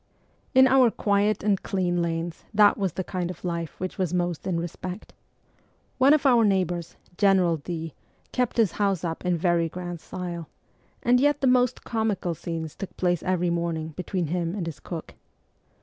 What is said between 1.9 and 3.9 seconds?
lanes that was the kind of life